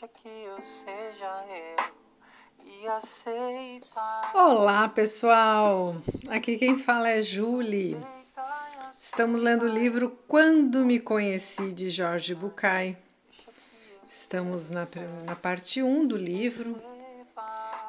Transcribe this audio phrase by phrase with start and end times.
[0.00, 4.30] Deixa que eu seja eu e aceita.
[4.34, 5.94] Olá, pessoal!
[6.30, 7.98] Aqui quem fala é Julie.
[8.90, 12.96] Estamos lendo o livro Quando Me Conheci, de Jorge Bucay.
[14.08, 14.88] Estamos na,
[15.26, 16.80] na parte 1 do livro,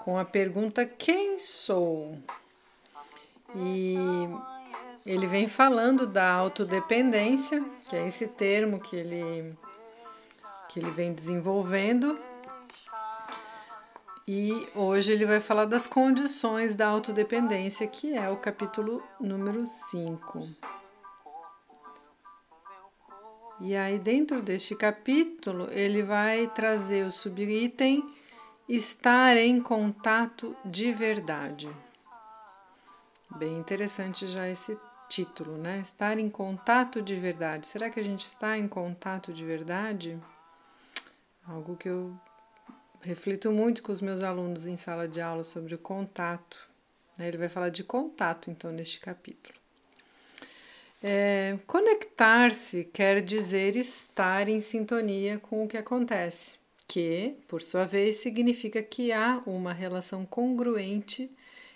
[0.03, 2.17] com a pergunta Quem sou?
[3.55, 3.95] E
[5.05, 9.55] ele vem falando da autodependência, que é esse termo que ele
[10.71, 12.17] que ele vem desenvolvendo.
[14.27, 20.47] E hoje ele vai falar das condições da autodependência, que é o capítulo número 5.
[23.59, 28.03] E aí, dentro deste capítulo, ele vai trazer o subitem
[28.67, 31.69] estar em contato de verdade.
[33.35, 35.79] Bem interessante já esse título, né?
[35.79, 37.67] Estar em contato de verdade.
[37.67, 40.19] Será que a gente está em contato de verdade?
[41.51, 42.17] Algo que eu
[43.01, 46.69] reflito muito com os meus alunos em sala de aula sobre o contato.
[47.19, 47.27] Né?
[47.27, 49.59] Ele vai falar de contato, então, neste capítulo.
[51.03, 58.15] É, Conectar-se quer dizer estar em sintonia com o que acontece, que, por sua vez,
[58.15, 61.29] significa que há uma relação congruente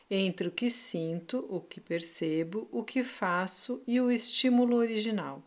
[0.09, 5.43] entre o que sinto, o que percebo, o que faço e o estímulo original.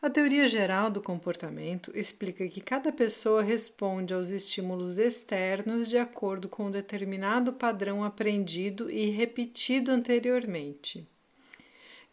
[0.00, 6.48] A teoria geral do comportamento explica que cada pessoa responde aos estímulos externos de acordo
[6.48, 11.04] com um determinado padrão aprendido e repetido anteriormente.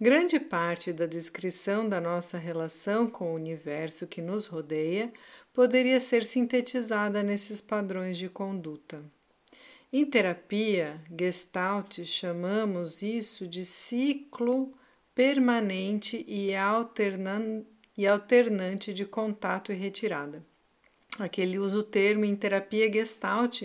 [0.01, 5.13] Grande parte da descrição da nossa relação com o universo que nos rodeia
[5.53, 8.99] poderia ser sintetizada nesses padrões de conduta.
[9.93, 14.73] Em terapia Gestalt, chamamos isso de ciclo
[15.13, 20.45] permanente e alternante e alternante de contato e retirada.
[21.17, 23.63] Aqui ele usa o termo em terapia gestalt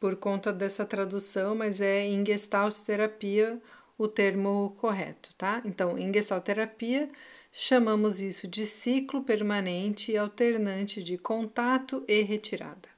[0.00, 3.60] por conta dessa tradução, mas é em gestalt terapia
[3.98, 5.62] o termo correto, tá?
[5.64, 7.10] Então, em gestalt terapia
[7.52, 12.88] chamamos isso de ciclo permanente e alternante de contato e retirada.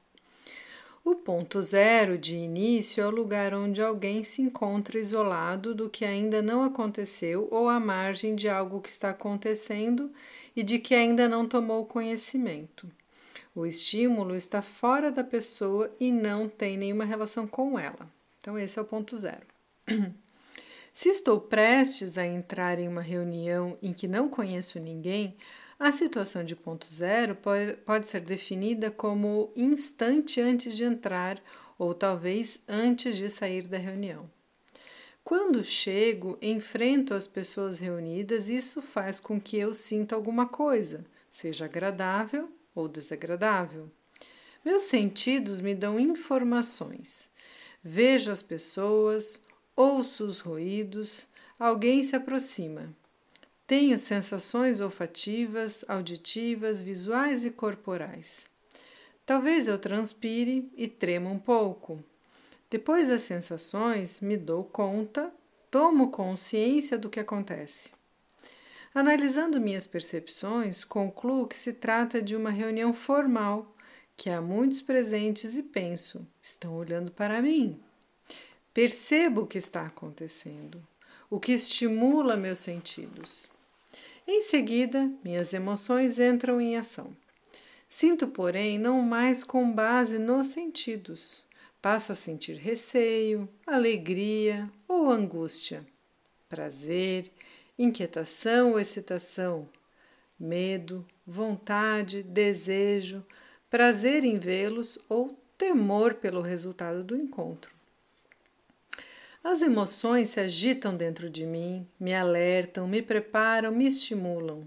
[1.04, 6.02] O ponto zero de início é o lugar onde alguém se encontra isolado do que
[6.02, 10.10] ainda não aconteceu ou à margem de algo que está acontecendo
[10.54, 12.90] e de que ainda não tomou conhecimento.
[13.54, 18.12] O estímulo está fora da pessoa e não tem nenhuma relação com ela.
[18.40, 19.46] Então, esse é o ponto zero.
[20.92, 25.36] Se estou prestes a entrar em uma reunião em que não conheço ninguém,
[25.78, 31.42] a situação de ponto zero pode, ser definida como instante antes de entrar
[31.76, 34.30] ou talvez antes de sair da reunião.
[35.24, 41.64] Quando chego, enfrento as pessoas reunidas, isso faz com que eu sinta alguma coisa, seja
[41.64, 43.90] agradável ou desagradável.
[44.62, 47.30] Meus sentidos me dão informações.
[47.82, 49.40] Vejo as pessoas,
[49.74, 51.26] ouço os ruídos,
[51.58, 52.94] alguém se aproxima.
[53.66, 58.50] Tenho sensações olfativas, auditivas, visuais e corporais.
[59.24, 62.04] Talvez eu transpire e trema um pouco.
[62.74, 65.32] Depois das sensações, me dou conta,
[65.70, 67.92] tomo consciência do que acontece.
[68.92, 73.72] Analisando minhas percepções, concluo que se trata de uma reunião formal,
[74.16, 77.80] que há muitos presentes e penso: estão olhando para mim.
[78.72, 80.84] Percebo o que está acontecendo,
[81.30, 83.48] o que estimula meus sentidos.
[84.26, 87.16] Em seguida, minhas emoções entram em ação.
[87.88, 91.44] Sinto, porém, não mais com base nos sentidos.
[91.84, 95.86] Passo a sentir receio, alegria ou angústia,
[96.48, 97.30] prazer,
[97.78, 99.68] inquietação ou excitação,
[100.40, 103.22] medo, vontade, desejo,
[103.68, 107.74] prazer em vê-los ou temor pelo resultado do encontro.
[109.44, 114.66] As emoções se agitam dentro de mim, me alertam, me preparam, me estimulam.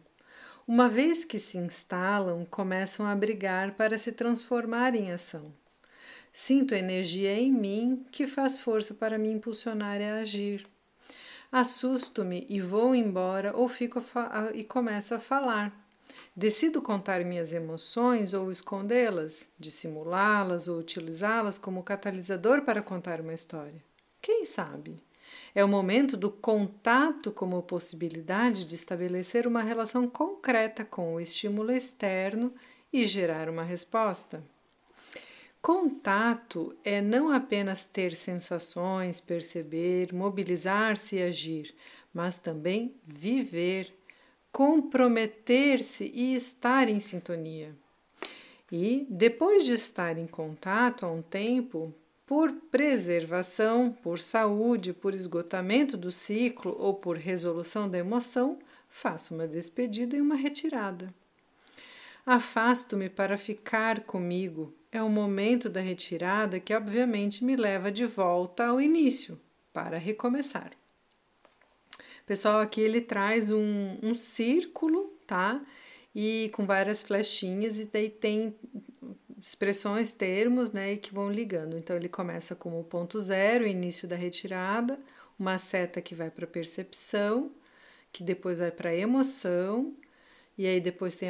[0.68, 5.52] Uma vez que se instalam, começam a brigar para se transformar em ação.
[6.40, 10.68] Sinto energia em mim que faz força para me impulsionar a agir.
[11.52, 14.00] Assusto-me e vou embora ou fico
[14.54, 15.76] e começo a falar.
[16.36, 23.84] Decido contar minhas emoções ou escondê-las, dissimulá-las ou utilizá-las como catalisador para contar uma história.
[24.22, 25.04] Quem sabe?
[25.56, 31.72] É o momento do contato como possibilidade de estabelecer uma relação concreta com o estímulo
[31.72, 32.54] externo
[32.94, 34.44] e gerar uma resposta.
[35.62, 41.76] Contato é não apenas ter sensações, perceber, mobilizar-se e agir,
[42.14, 43.94] mas também viver,
[44.52, 47.76] comprometer-se e estar em sintonia.
[48.72, 51.94] E, depois de estar em contato há um tempo,
[52.26, 58.60] por preservação, por saúde, por esgotamento do ciclo ou por resolução da emoção,
[58.90, 61.14] faço uma despedida e uma retirada.
[62.26, 64.74] Afasto-me para ficar comigo.
[64.98, 69.40] É o momento da retirada que, obviamente, me leva de volta ao início,
[69.72, 70.72] para recomeçar.
[72.26, 75.64] Pessoal, aqui ele traz um, um círculo, tá?
[76.16, 78.56] E com várias flechinhas, e daí tem
[79.38, 81.78] expressões, termos, né, que vão ligando.
[81.78, 85.00] Então, ele começa como ponto zero, início da retirada,
[85.38, 87.52] uma seta que vai para percepção,
[88.12, 89.94] que depois vai para emoção,
[90.58, 91.30] e aí depois tem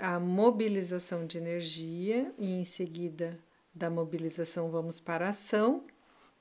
[0.00, 3.38] a, a, mobilização de energia, e em seguida
[3.74, 5.84] da mobilização vamos para a ação,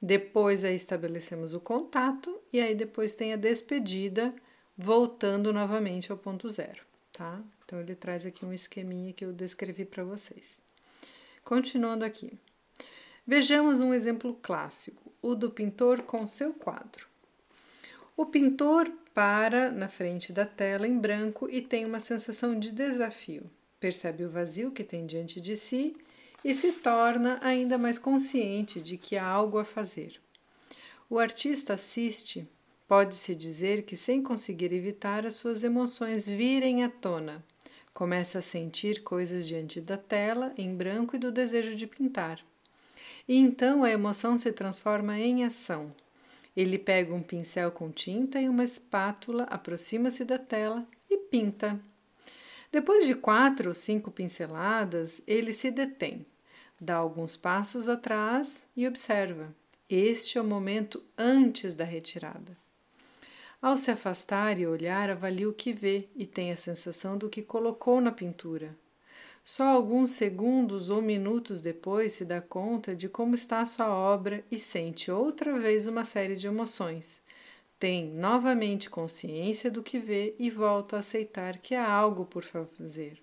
[0.02, 4.34] depois aí estabelecemos o contato, e aí depois tem a despedida,
[4.78, 7.42] voltando novamente ao ponto zero, tá?
[7.64, 10.62] Então ele traz aqui um esqueminha que eu descrevi para vocês.
[11.44, 12.34] Continuando aqui.
[13.28, 17.11] Vejamos um exemplo clássico, o do pintor com seu quadro.
[18.16, 23.50] O pintor para na frente da tela em branco e tem uma sensação de desafio.
[23.80, 25.96] Percebe o vazio que tem diante de si
[26.44, 30.20] e se torna ainda mais consciente de que há algo a fazer.
[31.10, 32.48] O artista assiste,
[32.88, 37.44] pode-se dizer que sem conseguir evitar as suas emoções virem à tona,
[37.94, 42.40] Começa a sentir coisas diante da tela, em branco e do desejo de pintar.
[43.28, 45.94] E então a emoção se transforma em ação.
[46.56, 51.80] Ele pega um pincel com tinta e uma espátula, aproxima-se da tela e pinta.
[52.72, 56.26] Depois de quatro ou cinco pinceladas, ele se detém,
[56.80, 59.54] dá alguns passos atrás e observa.
[59.90, 62.58] Este é o momento antes da retirada.
[63.62, 67.42] Ao se afastar e olhar, avalia o que vê e tem a sensação do que
[67.42, 68.76] colocou na pintura.
[69.44, 74.44] Só alguns segundos ou minutos depois se dá conta de como está a sua obra
[74.52, 77.24] e sente outra vez uma série de emoções.
[77.80, 83.20] Tem novamente consciência do que vê e volta a aceitar que há algo por fazer.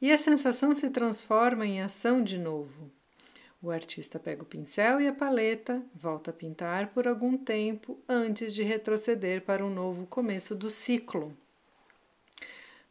[0.00, 2.90] E a sensação se transforma em ação de novo.
[3.62, 8.52] O artista pega o pincel e a paleta, volta a pintar por algum tempo antes
[8.52, 11.34] de retroceder para um novo começo do ciclo.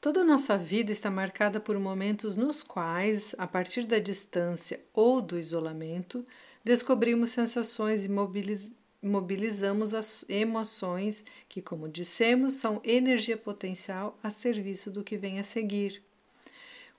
[0.03, 5.21] Toda a nossa vida está marcada por momentos nos quais, a partir da distância ou
[5.21, 6.25] do isolamento,
[6.61, 14.91] descobrimos sensações e mobiliz mobilizamos as emoções que, como dissemos, são energia potencial a serviço
[14.91, 16.03] do que vem a seguir.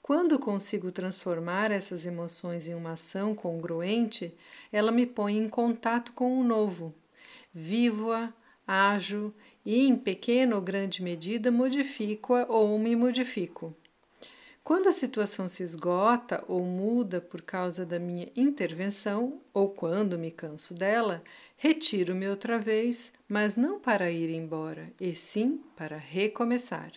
[0.00, 4.34] Quando consigo transformar essas emoções em uma ação congruente,
[4.72, 6.94] ela me põe em contato com o novo.
[7.52, 8.32] Vivo-a,
[8.66, 9.34] ajo
[9.64, 13.75] e, em pequena ou grande medida, modifico-a ou me modifico.
[14.64, 20.31] Quando a situação se esgota ou muda por causa da minha intervenção, ou quando me
[20.31, 21.22] canso dela,
[21.56, 26.93] retiro-me outra vez, mas não para ir embora, e sim para recomeçar.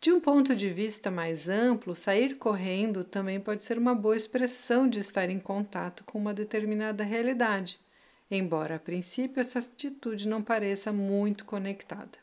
[0.00, 4.88] De um ponto de vista mais amplo, sair correndo também pode ser uma boa expressão
[4.88, 7.78] de estar em contato com uma determinada realidade,
[8.30, 12.18] embora a princípio essa atitude não pareça muito conectada.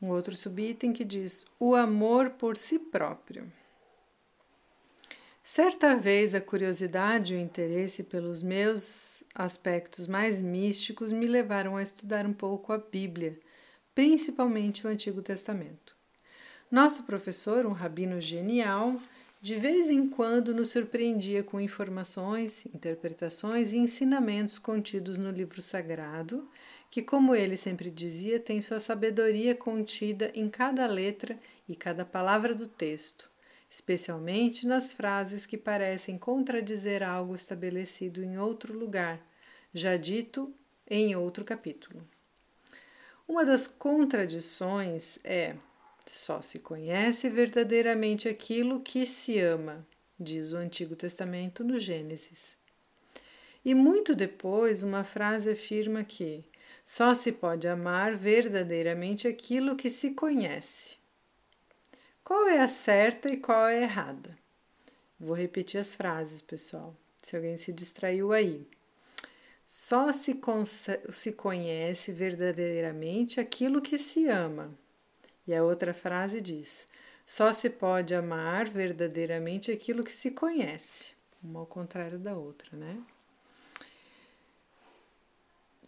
[0.00, 3.50] Um outro subitem que diz: o amor por si próprio.
[5.42, 11.82] Certa vez a curiosidade e o interesse pelos meus aspectos mais místicos me levaram a
[11.82, 13.38] estudar um pouco a Bíblia,
[13.94, 15.94] principalmente o Antigo Testamento.
[16.68, 18.96] Nosso professor, um rabino genial,
[19.46, 26.50] de vez em quando nos surpreendia com informações, interpretações e ensinamentos contidos no livro sagrado,
[26.90, 31.38] que, como ele sempre dizia, tem sua sabedoria contida em cada letra
[31.68, 33.30] e cada palavra do texto,
[33.70, 39.24] especialmente nas frases que parecem contradizer algo estabelecido em outro lugar,
[39.72, 40.52] já dito
[40.90, 42.04] em outro capítulo.
[43.28, 45.54] Uma das contradições é
[46.06, 49.86] só se conhece verdadeiramente aquilo que se ama,
[50.18, 52.56] diz o Antigo Testamento no Gênesis.
[53.64, 56.44] E muito depois, uma frase afirma que
[56.84, 60.96] só se pode amar verdadeiramente aquilo que se conhece.
[62.22, 64.38] Qual é a certa e qual é a errada?
[65.18, 68.64] Vou repetir as frases, pessoal, se alguém se distraiu aí.
[69.66, 70.40] Só se,
[71.08, 74.72] se conhece verdadeiramente aquilo que se ama.
[75.46, 76.86] E a outra frase diz:
[77.26, 81.12] só se pode amar verdadeiramente aquilo que se conhece,
[81.42, 83.02] uma ao contrário da outra, né?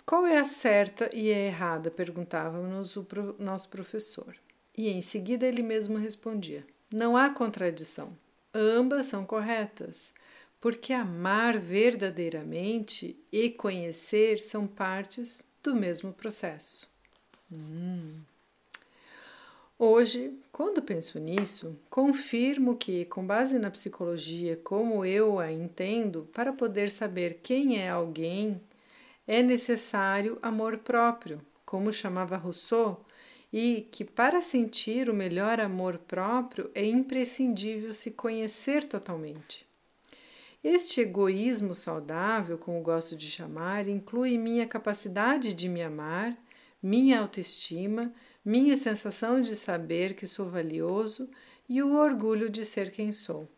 [0.04, 1.90] Qual é a certa e a errada?
[1.90, 3.06] perguntava-nos o
[3.38, 4.34] nosso professor.
[4.76, 8.16] E em seguida ele mesmo respondia: Não há contradição.
[8.52, 10.12] Ambas são corretas,
[10.60, 16.90] porque amar verdadeiramente e conhecer são partes do mesmo processo.
[17.52, 18.22] Hum.
[19.80, 26.52] Hoje, quando penso nisso, confirmo que, com base na psicologia como eu a entendo, para
[26.52, 28.60] poder saber quem é alguém,
[29.24, 33.06] é necessário amor próprio, como chamava Rousseau,
[33.52, 39.64] e que para sentir o melhor amor próprio é imprescindível se conhecer totalmente.
[40.62, 46.36] Este egoísmo saudável, como gosto de chamar, inclui minha capacidade de me amar,
[46.82, 48.12] minha autoestima,
[48.44, 51.28] minha sensação de saber que sou valioso
[51.68, 53.48] e o orgulho de ser quem sou.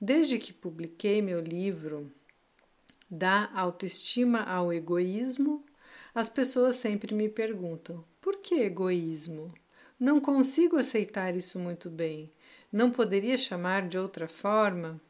[0.00, 2.10] Desde que publiquei meu livro
[3.08, 5.64] Da Autoestima ao Egoísmo,
[6.14, 9.52] as pessoas sempre me perguntam: por que egoísmo?
[9.98, 12.30] Não consigo aceitar isso muito bem.
[12.72, 15.00] Não poderia chamar de outra forma?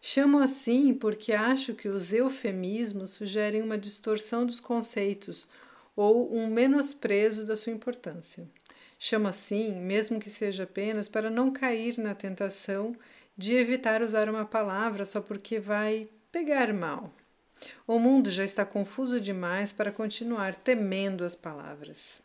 [0.00, 5.48] Chamo assim porque acho que os eufemismos sugerem uma distorção dos conceitos
[5.96, 8.46] ou um menosprezo da sua importância.
[8.98, 12.94] Chamo assim, mesmo que seja apenas para não cair na tentação
[13.36, 17.12] de evitar usar uma palavra só porque vai pegar mal.
[17.86, 22.22] O mundo já está confuso demais para continuar temendo as palavras.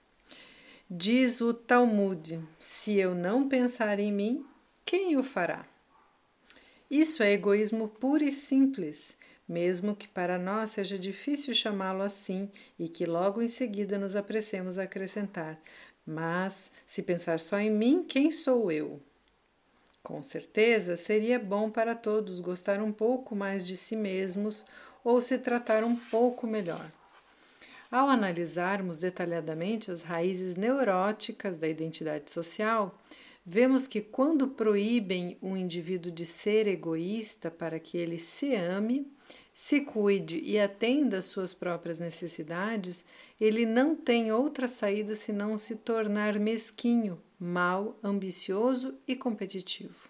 [0.90, 4.46] Diz o Talmud: se eu não pensar em mim,
[4.84, 5.66] quem o fará?
[6.90, 9.18] Isso é egoísmo puro e simples,
[9.48, 14.78] mesmo que para nós seja difícil chamá-lo assim e que logo em seguida nos apressemos
[14.78, 15.60] a acrescentar:
[16.06, 19.02] Mas se pensar só em mim, quem sou eu?
[20.04, 24.66] Com certeza seria bom para todos gostar um pouco mais de si mesmos
[25.04, 26.92] ou se tratar um pouco melhor.
[27.92, 32.98] Ao analisarmos detalhadamente as raízes neuróticas da identidade social,
[33.46, 39.12] vemos que quando proíbem o indivíduo de ser egoísta para que ele se ame,
[39.54, 43.04] se cuide e atenda às suas próprias necessidades,
[43.40, 50.10] ele não tem outra saída senão se tornar mesquinho, mau, ambicioso e competitivo.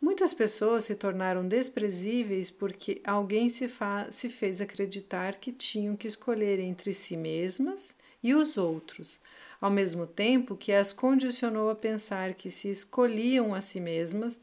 [0.00, 3.68] Muitas pessoas se tornaram desprezíveis porque alguém se,
[4.10, 9.20] se fez acreditar que tinham que escolher entre si mesmas e os outros,
[9.60, 14.38] ao mesmo tempo que as condicionou a pensar que se escolhiam a si mesmas,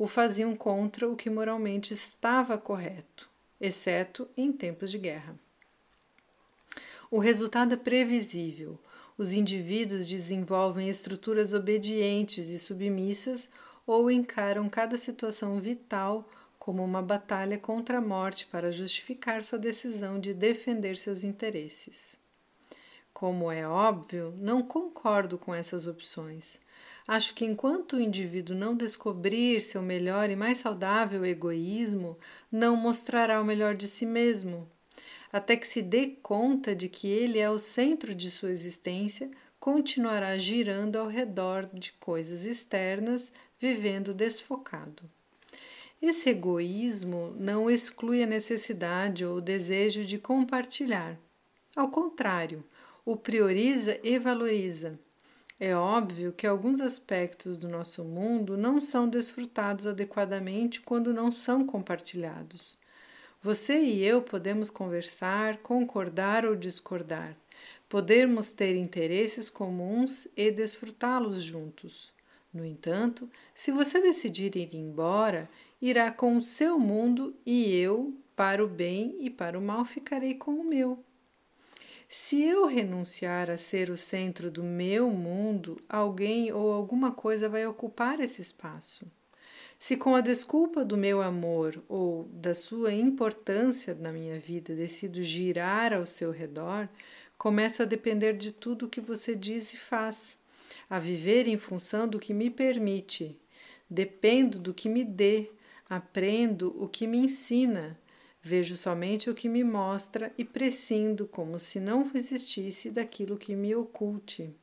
[0.00, 3.28] o faziam contra o que moralmente estava correto,
[3.60, 5.38] exceto em tempos de guerra.
[7.10, 8.78] O resultado é previsível.
[9.18, 13.50] Os indivíduos desenvolvem estruturas obedientes e submissas
[13.86, 16.26] ou encaram cada situação vital
[16.58, 22.18] como uma batalha contra a morte para justificar sua decisão de defender seus interesses.
[23.12, 26.58] Como é óbvio, não concordo com essas opções.
[27.06, 32.18] Acho que enquanto o indivíduo não descobrir seu melhor e mais saudável egoísmo,
[32.50, 34.70] não mostrará o melhor de si mesmo.
[35.32, 40.36] Até que se dê conta de que ele é o centro de sua existência, continuará
[40.38, 45.02] girando ao redor de coisas externas, vivendo desfocado.
[46.00, 51.18] Esse egoísmo não exclui a necessidade ou o desejo de compartilhar.
[51.76, 52.64] Ao contrário,
[53.04, 54.98] o prioriza e valoriza.
[55.62, 61.66] É óbvio que alguns aspectos do nosso mundo não são desfrutados adequadamente quando não são
[61.66, 62.78] compartilhados.
[63.42, 67.36] Você e eu podemos conversar, concordar ou discordar.
[67.90, 72.10] Podemos ter interesses comuns e desfrutá-los juntos.
[72.54, 75.46] No entanto, se você decidir ir embora,
[75.80, 80.34] irá com o seu mundo e eu, para o bem e para o mal, ficarei
[80.34, 81.04] com o meu.
[82.12, 87.64] Se eu renunciar a ser o centro do meu mundo, alguém ou alguma coisa vai
[87.64, 89.06] ocupar esse espaço.
[89.78, 95.22] Se com a desculpa do meu amor ou da sua importância na minha vida decido
[95.22, 96.88] girar ao seu redor,
[97.38, 100.36] começo a depender de tudo que você diz e faz,
[100.90, 103.40] a viver em função do que me permite.
[103.88, 105.48] Dependo do que me dê,
[105.88, 107.96] aprendo o que me ensina,
[108.42, 113.74] Vejo somente o que me mostra e prescindo como se não existisse daquilo que me
[113.74, 114.54] oculte.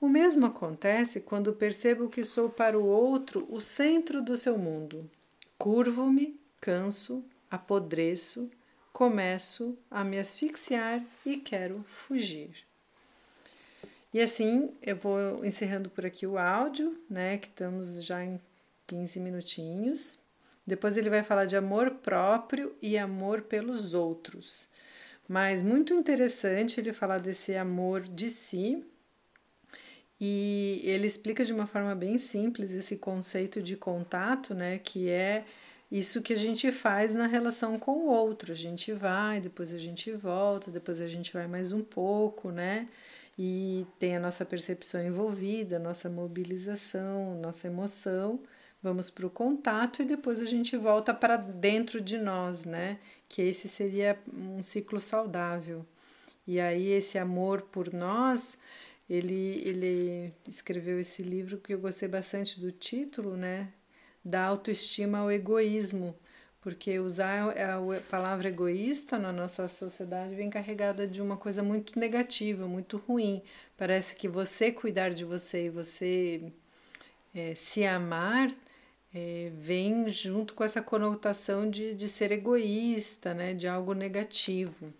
[0.00, 5.10] O mesmo acontece quando percebo que sou para o outro o centro do seu mundo.
[5.58, 8.48] Curvo-me, canso, apodreço,
[8.92, 12.64] começo a me asfixiar e quero fugir.
[14.14, 17.36] E assim eu vou encerrando por aqui o áudio, né?
[17.36, 18.40] Que estamos já em
[18.86, 20.20] 15 minutinhos.
[20.68, 24.68] Depois ele vai falar de amor próprio e amor pelos outros.
[25.28, 28.84] Mas muito interessante ele falar desse amor de si
[30.20, 35.44] E ele explica de uma forma bem simples esse conceito de contato, né, que é
[35.90, 38.52] isso que a gente faz na relação com o outro.
[38.52, 42.88] A gente vai, depois a gente volta, depois a gente vai mais um pouco, né?
[43.38, 48.40] E tem a nossa percepção envolvida, a nossa mobilização, nossa emoção.
[48.82, 52.98] Vamos para o contato e depois a gente volta para dentro de nós, né?
[53.28, 55.84] Que esse seria um ciclo saudável.
[56.46, 58.56] E aí esse amor por nós
[59.08, 63.72] ele, ele escreveu esse livro que eu gostei bastante do título, né?
[64.24, 66.14] Da autoestima ao egoísmo,
[66.60, 67.80] porque usar a
[68.10, 73.42] palavra egoísta na nossa sociedade vem carregada de uma coisa muito negativa, muito ruim.
[73.76, 76.52] Parece que você cuidar de você e você
[77.34, 78.50] é, se amar
[79.14, 83.54] é, vem junto com essa conotação de, de ser egoísta, né?
[83.54, 84.92] De algo negativo.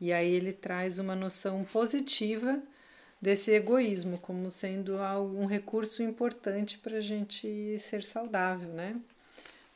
[0.00, 2.62] E aí ele traz uma noção positiva
[3.20, 4.96] desse egoísmo como sendo
[5.34, 9.00] um recurso importante para a gente ser saudável, né?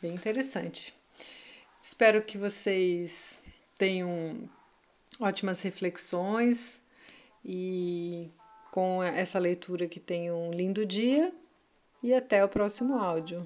[0.02, 0.94] Bem interessante.
[1.82, 3.40] Espero que vocês
[3.78, 4.48] tenham
[5.18, 6.82] ótimas reflexões
[7.44, 8.30] e
[8.70, 11.32] com essa leitura que tenham um lindo dia
[12.02, 13.44] e até o próximo áudio.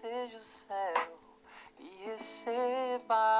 [0.00, 1.18] Seja o céu
[1.80, 3.38] e receba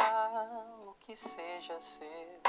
[0.86, 2.42] o que seja seu.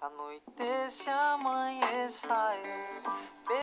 [0.00, 3.50] Anoitece, amanheça eu.